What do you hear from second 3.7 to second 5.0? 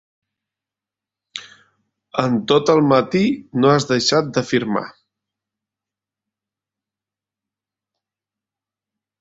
has deixat de firmar.